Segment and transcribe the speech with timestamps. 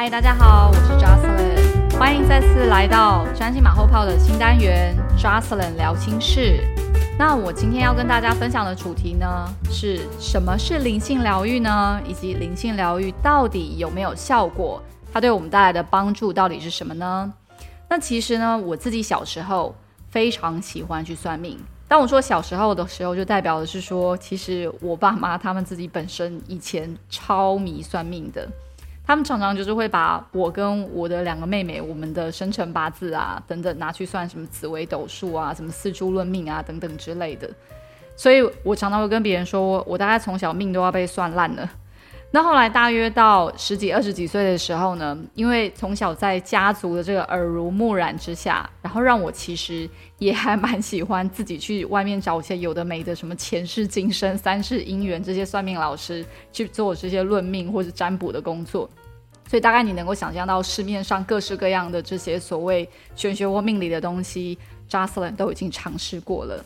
[0.00, 6.60] 嗨，大家好，我是 Jocelyn，欢迎再次来到占星马后炮的新单元 Jocelyn 聊心事。
[7.18, 12.00] 那我今天要跟大家分享的主题呢，是什么是灵性疗愈呢？
[12.06, 14.80] 以及灵性疗愈到底有没有效果？
[15.12, 17.32] 它对我们带来的帮助到底是什么呢？
[17.88, 19.74] 那其实呢，我自己小时候
[20.10, 21.58] 非常喜欢去算命。
[21.88, 28.48] 当我说小时候的时候，就代表的是说，其实我爸妈他们自己本身以前超迷算命的。
[29.08, 37.48] 他们常常就是会把我跟我的两个妹妹，我们的生辰八字啊等等拿去算什么紫微斗数啊，什么四柱论命啊等等之类的。
[38.14, 41.70] 所以我常常会跟别人说，我大概从小命都要被算烂了。
[42.30, 49.88] 那后来大约到十几、二十几岁的时候呢，因为从小在家族的这个耳濡目染之下，然后让我其实
[50.18, 56.22] 也还蛮喜欢自己去外面找一些有的没的，什么前世今生、三世姻缘这些算命老师
[56.52, 58.88] 去做这些论命或者占卜的工作。
[59.48, 62.86] 所以大概你能够想象到市面上各式各样的这些所谓
[63.16, 66.62] 玄学或命理的东西 j o c e l y n 都已经尝试过了。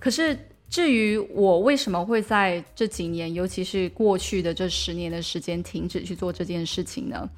[0.00, 0.34] 可是
[0.68, 7.28] 至于我为什么会在这几年，尤其是过去的这十年的时间停止去做这件事情呢？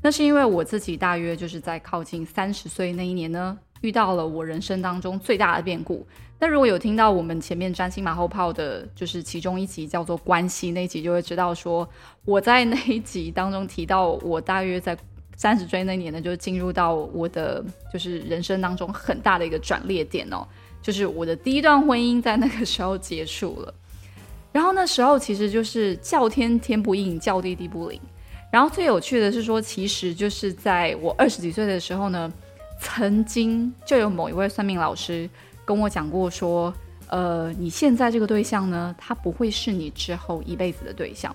[0.00, 6.06] 那是因为我自己大约就是在靠近三十岁那一年呢，遇到了我人生当中最大的变故。
[6.38, 11.88] 那如果有听到我们前面占星马后炮的，就是其中一集叫做关系那一集，就会知道说
[12.26, 14.96] 我在那一集当中提到，我大约在
[15.36, 20.46] 三十岁那年呢，就进入到我的就是人生当中很大的一个转捩点哦，
[20.84, 23.74] 就是我的第一段婚姻在那个时候结束了。
[24.52, 27.98] 然后那时候其实就是叫天天不应，叫地地不灵。
[28.52, 32.30] 然后最有趣的是说，其实就是在我二十几岁的时候呢，
[32.78, 35.28] 曾经就有某一位算命老师。
[35.64, 36.72] 跟我讲过说，
[37.08, 41.34] 呃，你现在这个对象呢，他不会是你之后一辈子的对象。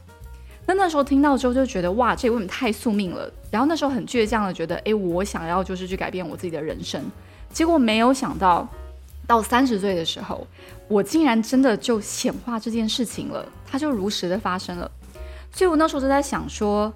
[0.67, 3.27] 那那时候听到之后就觉得，哇，这为什么太宿命了？
[3.49, 7.03] 然后那时候很倔强的觉得，哎，我想要就是去改变我自己的人生。
[7.51, 8.69] 结果没有想到，
[9.29, 10.47] 到三十岁的时候，
[10.87, 14.89] 我竟然真的就显化这件事情了，它就如实的发生了。
[15.51, 16.91] 所以我那时候就在想说，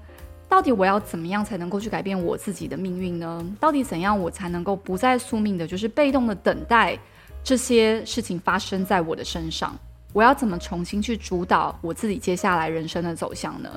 [0.50, 3.46] 到底我要怎么样才能够去改变我自己的命运呢？
[3.60, 6.98] 到底怎样我才能够不再宿命的，就是被动的等待？
[7.44, 9.78] 这些事情发生在我的身上，
[10.12, 13.70] 我要怎么重新去主导我自己接下来人生的走向呢？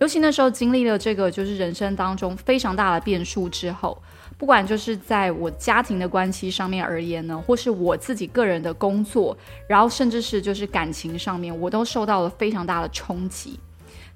[0.00, 3.96] 尤其那时候经历了这个就是人生当中非常大的变数之后，
[4.42, 9.38] 不管就是在我家庭的关系上面而言呢，或是我自己个人的工作，
[9.68, 13.56] 然后甚至是就是感情上面，我都受到了非常大的冲击。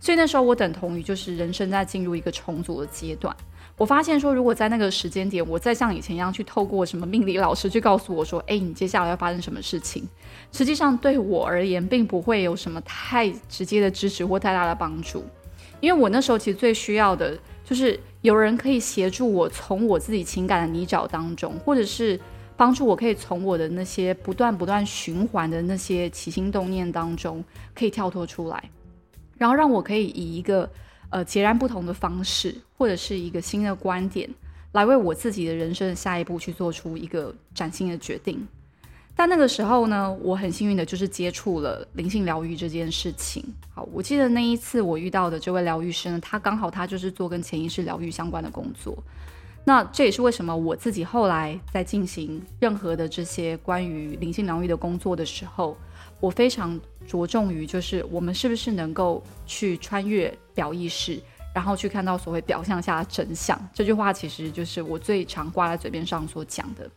[0.01, 3.33] 所以那时候我等同于就是人生在进入一个重组的阶段。
[3.77, 10.09] 我发现说，如果在那个时间点，我再像以前一样去透过什么命理老师去告诉我说，哎，你接下来要发生什么事情，
[10.51, 15.25] 实际上对我而言，并不会有什么太直接的支持或太大的帮助。
[15.79, 22.19] 因为我那时候其实最需要的，就是有人可以协助我从我自己情感的泥沼当中，或者是
[22.57, 28.71] 帮助我可以从我的那些不断不断循环的那些起心动念当中，可以跳脱出来，
[29.39, 30.69] 然后让我可以以一个。
[31.09, 34.29] 呃，截然不同的方式，或者是一个新的观点，
[34.73, 38.45] 来为我自己的人生的下一步去做出一个崭新的决定。
[39.17, 43.43] 但那个时候呢，我很幸运的就是接触了灵性疗愈这件事情。
[43.75, 48.97] 好，我记得那一次我遇到的这位疗愈师呢，他刚好他就是做跟潜意识疗愈相关的工作。
[49.65, 55.77] 那这也是为什么我自己后来在进行任何的这些关于灵性疗愈的工作的时候。
[56.19, 61.21] 我非常着重于，就是我们是不是能够去穿越表意识，
[61.55, 63.61] 然后去看到所谓表象下的真相。
[63.75, 66.91] 这句话其实就是我最常挂在嘴边上所讲的。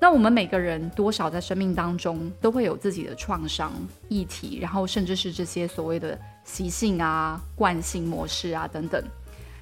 [0.00, 3.70] 那我们每个人多少在生命当中都会有自己的创伤
[4.08, 9.00] 议题，然后甚至是这些所谓的习性啊、惯性模式啊等等，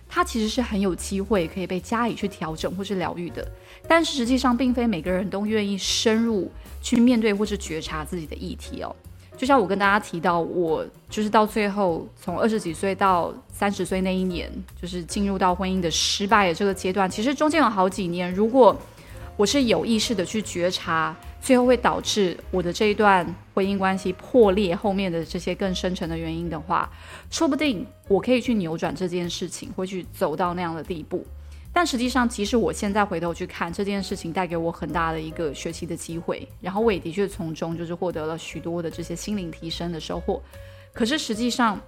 [0.08, 3.46] 它其实是很有机会可以被加以去调整或是疗愈的。
[3.88, 6.50] 但是实际上，并非每个人都愿意深入。
[6.80, 8.94] 去面对或是觉察自己的议题哦，
[9.36, 14.48] 就像我跟大家提到，我就是到最后从二十几岁到三十岁那一年，
[14.80, 17.10] 就是进入到婚姻的失败的这个阶段。
[17.10, 18.74] 其实中间有好几年，如果
[19.38, 23.24] 我是有意识的去觉察，最后会导致我的这一段
[23.54, 26.90] 婚姻关系破裂后面的这些更深层的原因的话，
[27.30, 31.24] 说不定我可以去扭转这件事情，会去走到那样的地步。
[31.72, 40.42] 但实际上，即使我现在回头去看这件事情，带给我很大的一个学习的机会，然后我也的确从中就是获得了许多的这些心灵提升的收获。
[40.92, 41.80] 可是实际上，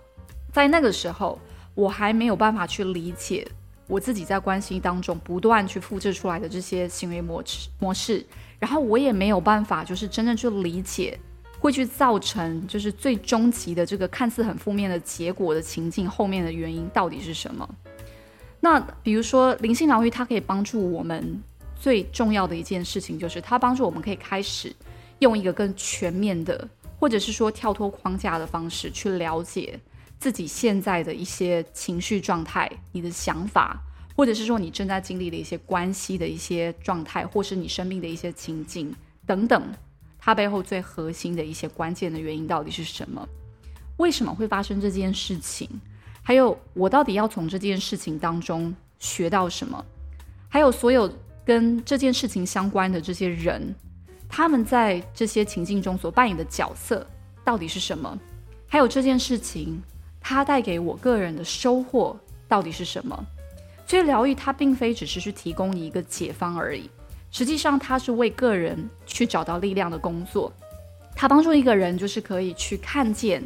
[0.52, 1.36] 在那个时候，
[1.74, 3.44] 我还没有办法去理解
[3.90, 8.24] 我自己在关系当中不断去复制出来的这些行为模式模式，
[8.60, 11.18] 然后我也没有办法就是真正去理解
[11.58, 17.68] 会去造成就是最终极的这个看似很负面的结果的情境后面的原因到底是什么。
[18.60, 21.42] 那比如说灵性疗愈，它可以帮助我们
[21.74, 24.72] 最重要的一件事情，就是它帮助我们可以开始
[25.18, 29.80] 用一个更全面的，或者是说跳脱框架的方式去了解
[30.20, 33.82] 自己现在的一些情绪状态、你的想法，
[34.14, 38.94] 或者是说你正在经历的一些关系的一些状态，或是你生命的一些情境
[39.24, 39.72] 等等，
[40.18, 43.26] 它背后最核心的一些关键的原因到底是什么？
[43.96, 45.66] 为什么会发生这件事情？
[46.22, 49.82] 还有，我到底要从这件事情当中学到什么？
[50.50, 51.10] 还有，所有
[51.46, 53.74] 跟这件事情相关的这些人，
[54.28, 57.06] 他们在这些情境中所扮演的角色
[57.42, 58.18] 到底是什么？
[58.68, 59.82] 还有这件事情，
[60.20, 63.26] 它带给我个人的收获到底是什么？
[63.86, 66.88] 所以，疗愈它并非只是去提供你一个解方而已，
[67.30, 70.52] 实际上它是为个人去找到力量的工作。
[71.16, 73.42] 它帮助一个人，就是可以去看见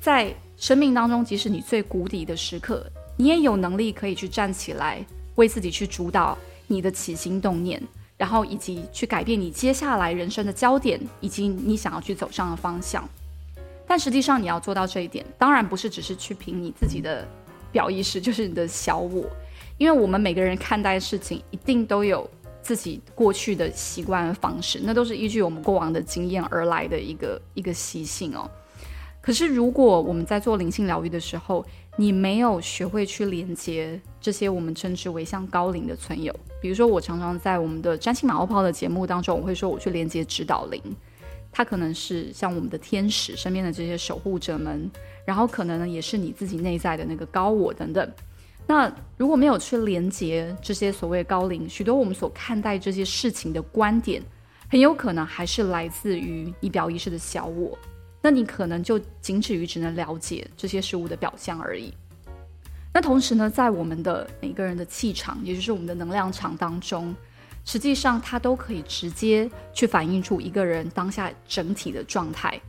[0.00, 0.34] 在。
[0.54, 2.86] 生命当中，即使你最谷底的时刻，
[3.16, 5.04] 你也有能力可以去站起来，
[5.34, 6.38] 为自己去主导
[6.68, 7.82] 你的起心动念，
[8.16, 13.02] 然后以及去改变你接下来人生的焦点，以及你想要去走上的方向。
[13.92, 17.28] 但实际上，你要做到这一点，当然不是只是去凭你自己的
[17.70, 19.26] 表意识，就是你的小我，
[19.76, 22.26] 因为我们每个人看待事情，一定都有
[22.62, 28.50] 自己过去的习惯方式，那都是依据我们过往的经验而来的一个一个习性哦。
[29.20, 31.62] 可是，如果我们在做灵性疗愈的时候，
[31.96, 40.80] 你没有学会去连接这些我们称之为像高龄的存有，比如说，我常常在我们的占星马后炮的节目当中，我会说我去连接指导灵，
[41.52, 44.90] 它可能是像我们的天使身边的这些守护者们，
[45.24, 48.12] 然后可能呢也是你自己内在的那个高我等等。
[48.66, 54.22] 那如果没有去连接这些所谓高龄，许多我们所看待这些事情的观点，
[54.70, 57.78] 很有可能还是来自于你表意识的小我。
[58.22, 61.92] 那你可能就仅止于只能了解这些事物的表象而已。
[62.94, 67.12] 那同时呢，在我们的每个人的气场，也就是我们的能量场当中，
[67.64, 72.60] 实际上它都可以直接去反映出一个人当下整体的状态。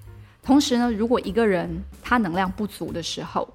[0.41, 1.69] 同时呢，如果一个人
[2.01, 3.47] 他能量不足的时候，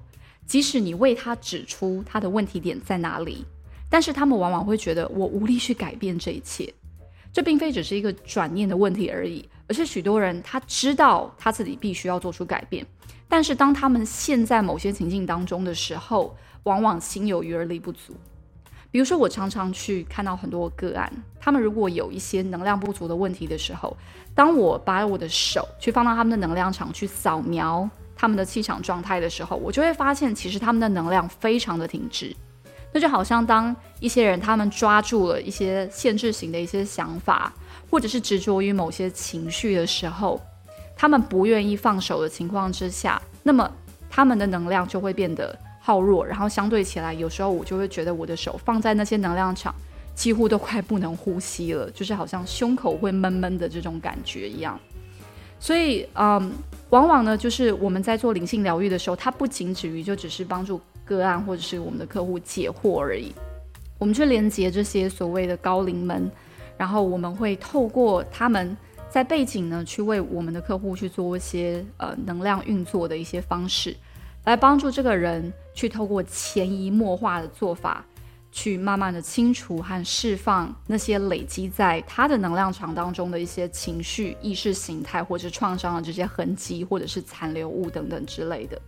[0.45, 3.45] 即使你为他指出他的问题点在哪里，
[3.89, 6.73] 但是他们往往会觉得我无力去改变这一切。
[7.31, 9.47] 这并非只是一个转念的问题而已。
[9.67, 12.83] 而是许多人他知道他自己必须要做出改变，
[13.27, 18.15] 但是当他们陷在某些情境当中的时候，往往心有余而力不足。
[18.91, 23.95] 比如说，我常常去看到很多个案，他们如果有一些能量不足的问题的时候，
[24.33, 32.35] 当我把我的手去放到他们的能量场去扫描他们的气场状态的时候，我就会发现，其实他们的能量非常的停滞。
[32.91, 37.53] 那就好像当一些人他们抓住了一些限制型的一些想法。
[37.91, 40.39] 或者是执着于某些情绪的时候，
[40.95, 43.67] 他们不愿意放手的情况之下，那么
[44.11, 45.57] 他们的能量就会变得
[45.89, 49.73] 耗弱，然后相对起来，有时候我就会觉得我的手放在那些能量场，
[50.13, 54.79] 几乎都快不能呼吸了，就是好像胸口会闷闷的这种感觉一样。
[55.59, 56.51] 所以，嗯，
[56.91, 63.33] 往往呢，就是我们在做灵性疗愈的时候，它不仅止于就只是帮助个案或者是我们的客户解惑而已，
[63.97, 66.29] 我们去连接这些所谓的高灵们。
[66.77, 68.77] 然后我们会透过他们
[69.09, 73.95] 在背景呢，去为我们的客户去做一些呃能量运作的一些方式，
[74.49, 78.03] 来帮助这个人去透过潜移默化的做法，
[78.51, 88.81] 去慢慢的清除和释放那些累积在他的能量场当中的一些情绪、意识形态或者创伤的这些痕迹，或者是残留物等等之类的。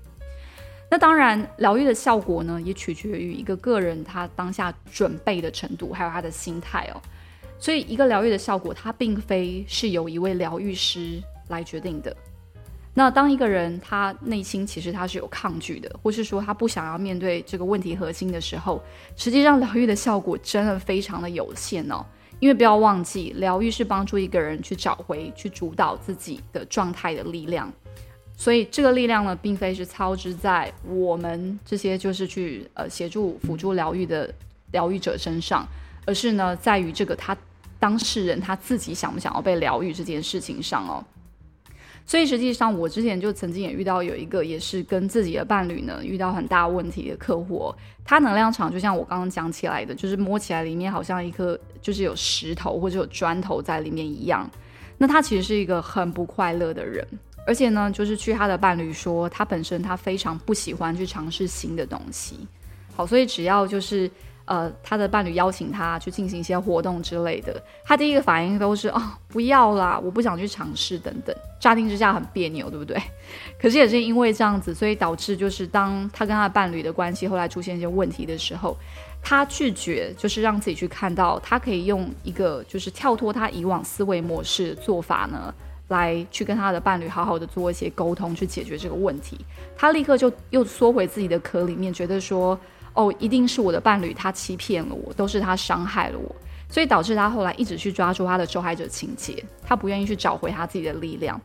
[0.89, 7.00] 那当然，疗愈的效果呢，也取决于一个个人他当下准备的程度，还有他的心态哦。
[7.60, 12.18] 所以，一个疗愈的效果，它并非是由一位疗愈师来决定的。
[12.93, 18.81] 那当一个人他内心其实他是有抗拒的，或是说他不想要面对这个问题核心的时候，
[19.15, 22.05] 实际上疗愈的效果真的非常的有限哦。
[22.39, 27.71] 因为不要忘记，疗愈是帮助一个人去找回、去主导自己的状态的力量。
[28.36, 34.33] 所以，这个力量呢，并非是操之在我们这些就是去呃协助辅助疗愈的
[34.71, 35.65] 疗愈者身上，
[36.05, 37.38] 而是呢，在于这个他。
[37.79, 41.03] 当事人他自己想不想要被疗愈这件事情上哦，
[42.05, 54.50] 所以实际上我之前就曾经也遇到有一个也是跟自己的伴侣呢遇到很大问题的客户，他能量场就像我刚刚讲起来的，就是摸起来里面好像一颗就是有石头或者有砖头在里面一样。
[54.98, 57.03] 那他其实是一个很不快乐的人，
[57.48, 62.36] 而且呢，就是据他的伴侣说，他本身他非常不喜欢去尝试新的东西。
[62.96, 64.12] 好，所以只要就是
[64.45, 71.33] 呃，他的伴侣邀请他去进行一些活动之类的，他第一个反应都是哦，不要啦，我不想去尝试等等。
[71.60, 73.00] 乍听之下很别扭，对不对？
[73.60, 78.75] 可是也是因为这样子，所以导致就是当他跟他的伴侣的关系后来出现一些问题的时候，
[79.21, 85.53] 他拒绝就是让自己去看到，他可以用一个就是跳脱他以往思维模式做法呢，
[85.89, 89.38] 来去跟他的伴侣好好的做一些沟通，去解决这个问题。
[89.77, 92.60] 他立刻就又缩回自己的壳里面，觉得说。
[92.93, 96.36] 哦，一定是我的伴侣，他欺骗了我，都是他伤害了我，
[96.69, 101.39] 所以导致他后来一直去抓住他的受害者情节，他不愿意去找回他自己的力量。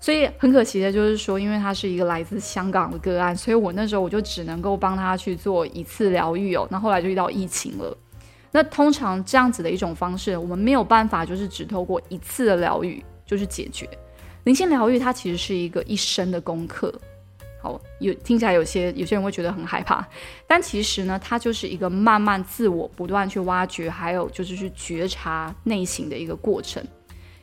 [0.00, 6.66] 所以很可惜的就是说，因为他是一个来自香港的个案，所以我那时候我就只能够帮他去做一次疗愈哦。
[6.70, 7.96] 那后来就遇到疫情了。
[8.52, 13.88] 那通常这样子的一种方式，我们没有办法就是只透过一次的疗愈就是解决。
[14.44, 16.94] 灵性疗愈它其实是一个一生的功课。
[17.60, 20.06] 好，有听起来有些有些人会觉得很害怕，
[20.46, 26.82] 但其实呢，它就是一个慢慢自我不断去挖掘，还有就是去觉察内心的一个过程。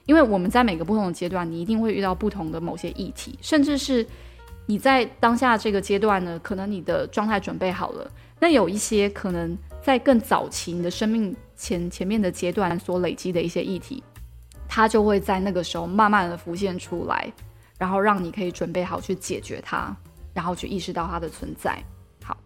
[0.06, 4.06] 因为我们在每个不同的阶段，你一定会遇到不同的某些议题，甚至是
[4.68, 14.04] 你在当下这个阶段呢，可能你的状态准备好了，那有一些可能在更早期你的生命前前面的阶段所累积的一些议题，
[14.68, 17.34] 它就会在那个时候慢慢的浮现出来，
[17.80, 19.96] 然后让你可以准备好去解决它。
[20.36, 21.84] 然后去意识到它的存在。
[22.24, 22.38] 好，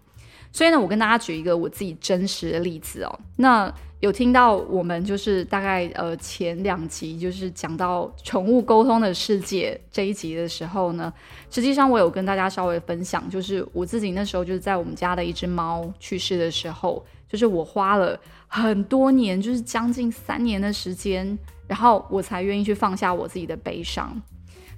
[0.53, 3.19] 所以呢，我跟大家举一个我自己真实的例子哦。
[3.35, 3.69] 那
[3.99, 11.13] 有听到我们就是大概呃前两集就是讲到宠物沟通的世界这一集的时候呢，
[11.49, 18.17] 实际上我有跟大家稍微分享，就是我自己那时候就是在我们家的一只猫去世的时候，就是我花了
[18.47, 24.21] 很多年，就是将近三年的时间，然后我才愿意去放下我自己的悲伤。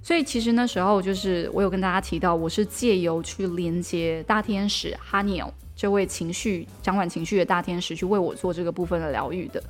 [0.02, 9.62] 所以其实那时候就是我有跟大家提到，我是借由去连接大天使哈尼尔这位情绪掌管情绪的大天使，去为我做这个部分的疗愈的。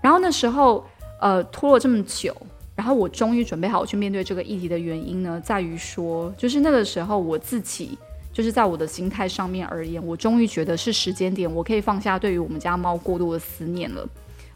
[0.00, 0.84] 然后那时候
[1.20, 2.34] 呃拖了这么久，
[2.76, 7.98] 然后我终于准备好去面对这个议题的原因呢，在于说就是那个时候我自己
[8.32, 14.08] 就是在我的心态上面而言，我终于觉得是时间点，我可以放下对于我们家猫过度的思念了。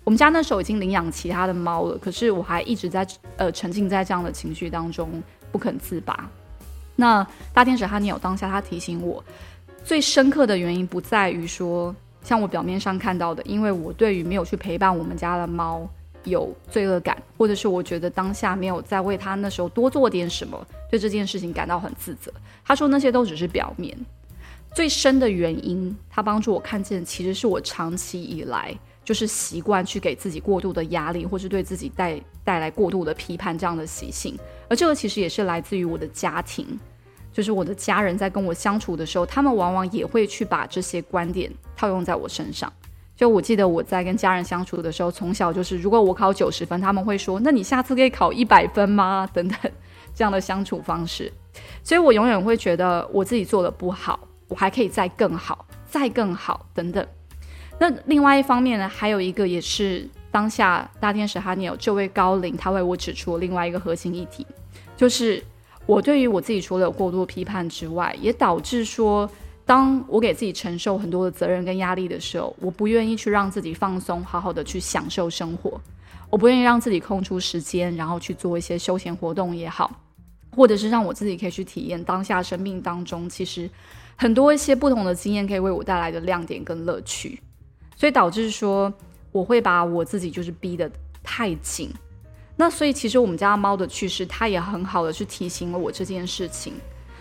[0.07, 3.05] 我们家那时候已经领养其他的猫了，可是我还一直在
[3.37, 5.21] 呃沉浸在这样的情绪当中
[5.51, 6.31] 不肯自拔。
[6.95, 9.23] 那大天使哈尼有当下他提醒我，
[9.83, 15.85] 最深刻的原因不在于说像我表面上看到的，因为我对于没有去陪伴我们家的猫
[16.23, 22.33] 有罪恶感，或者是我觉得当下没有在为他那时候多做点什么，对这件事情感到很自责。
[22.65, 23.99] 他说那些都只是表面，
[24.73, 28.73] 最深的原因，他帮助我看见，其实是我长期以来。
[29.07, 34.37] 就是习惯去给自己过度的压力，或是对自己带带来过度的批判这样的习性，
[34.69, 36.67] 而这个其实也是来自于我的家庭，
[37.33, 42.71] 就是我的家人在跟我相处的时候，他们往往也会去把这些观点套用在我身上。
[43.15, 49.59] 就我记得我在跟家人相处的时候，从小就是如果我考九十分，他们会说：“那你下次可以考一百分吗？” 等等
[50.15, 51.33] 这样的相处方式，
[51.85, 57.07] 所以我永远会觉得我自己做的不好，我还可以再更好，再更好等等。
[57.79, 64.47] 那另外一方面呢，还有一个也是当下大天使哈尼尔这位高龄，他为我指出另外一个核心议题，
[64.97, 65.43] 就是
[65.85, 69.31] 我对于我自己除了有过度批判之外，也导致说，
[69.67, 75.79] 当我给自己承受很多的责任跟压力的时候，我不愿意去让自己放松，好好的去享受生活，
[76.31, 79.91] 我不愿意让自己空出时间，然后去做一些休闲活动也好，
[80.57, 83.69] 或者是让我自己可以去体验当下生命当中其实
[84.17, 87.39] 很多一些不同的经验可以为我带来的亮点跟乐趣。
[87.97, 88.93] 所以导致说，
[89.33, 90.89] 我会把我自己就是逼得
[91.25, 91.91] 太紧。
[92.55, 96.75] 那所以其实我们家猫的去世，它也很好的去提醒了我这件事情。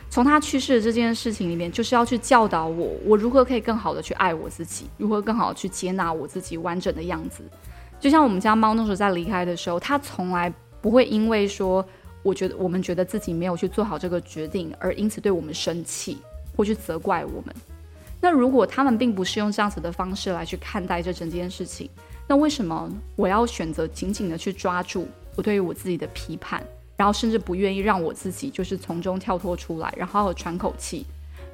[0.09, 7.43] 从它去世的这件事情里面，就是要去教导我，我如何可以更好的去爱我自己，如何更好的去接纳我自己完整的样子。
[7.99, 11.85] 就像我们家猫那时候在离开的时候，它从来不会因为说，
[12.23, 16.17] 我觉得我们觉得自己没有去做好这个决定，而因此对我们生气
[16.55, 17.53] 或去责怪我们。
[18.25, 21.87] 那如果他们并不是用这样子的方式来去看待这整件事情，
[22.27, 26.59] 那为什么我要选择紧紧的去抓住我对于我自己的批判，
[26.97, 31.05] 然后甚至不愿意让我自己就是从中跳脱出来，然后喘口气，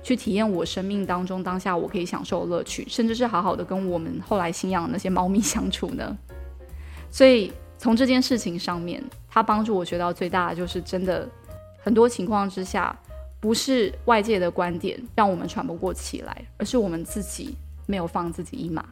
[0.02, 6.18] 去体验我生命当中当下我可以享受的乐趣，甚至是好好的跟我们后来信仰的那些猫咪相处呢？
[7.12, 11.28] 所以从这件事情上面，它帮助我学到最大的就是真的
[11.84, 12.98] 很多情况之下。
[13.42, 17.58] 不是外界的观点让我们喘不过气来，而是我们自己
[17.88, 18.86] 没有放自己一马。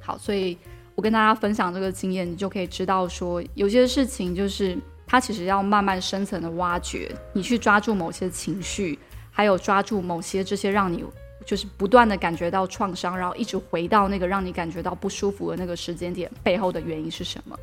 [0.00, 0.58] 好，所以
[0.94, 8.98] 我跟大家分享这个经验，你就可以知道说，有些事情就是它其实要慢慢深层的挖掘，你去抓住某些情绪，
[9.30, 11.04] 还有抓住某些这些让你
[11.46, 17.56] 就是不断的感觉到创伤，然后一直回到那个让你感觉到不舒服的那个时间点背后的原因是什么？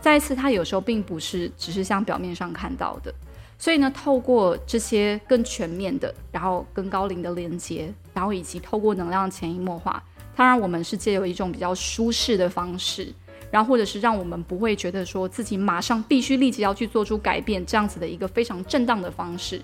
[0.00, 3.14] 再一次，它有时候并不是只是像表面上看到的。
[3.62, 10.02] 所以呢，透过这些更全面的，然后跟高龄的连接，然后以及透过能量潜移默化，
[10.34, 13.14] 它让我们是借由一种比较舒适的方式，
[13.52, 19.62] 然后或者是让我们不会觉得说自己马上必须立即要去做出改变，这样子的一个非常正当的方式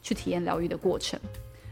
[0.00, 1.18] 去体验疗愈的过程。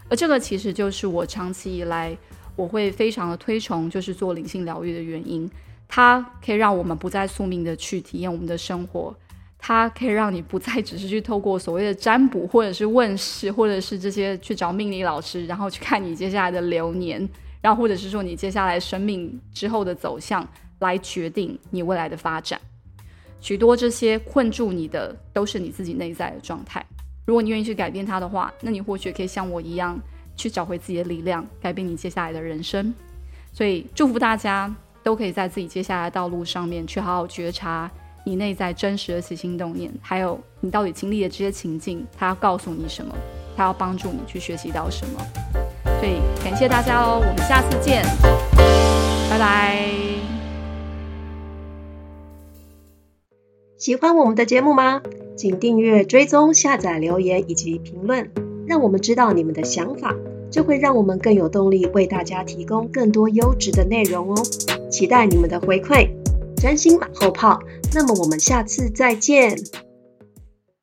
[0.09, 2.19] 而这个其实就是我长期以来
[2.57, 5.49] 我会非常的推崇，就是做灵性疗愈的原因。
[5.87, 9.15] 它可以让我们不再宿命的去体验我们的生活。
[9.59, 17.29] 它可以让你不再只是去透过所谓的占卜，或者是问世，或者是这些去找命理老师，然后去看你接下来的流年，
[17.61, 20.47] 然后或者是说你接下来生命之后的走向，
[20.79, 22.59] 来决定你未来的发展。
[23.41, 26.85] 许多这些困住你的，都是你自己内在的状态。
[27.27, 30.01] 如果你愿意去改变它的话，那你或许可以像我一样，
[30.37, 32.95] 去找回自己的力量，改变你接下来的人生。
[33.53, 34.73] 所以祝福大家
[35.03, 37.91] 都可以在自己接下来的道路上面去好好觉察。
[38.29, 43.15] 你内在真实的起心动念，还有你到底经历的这些情境，它要告诉你什么？
[43.57, 45.27] 它要帮助你去学习到什么？
[45.99, 48.05] 所以感谢大家哦，我们下次见，
[49.31, 49.89] 拜拜。
[53.79, 55.01] 喜欢我们的节目吗？
[55.35, 58.31] 请订阅、追踪、下载、留言以及评论，
[58.67, 60.15] 让我们知道你们的想法，
[60.51, 64.43] 这会让我们更有动力为大家提供更多优质的内容哦。
[64.91, 66.11] 期待你们的回馈。
[66.61, 67.57] 真心马后炮，
[67.99, 69.59] 那么我们下次再见。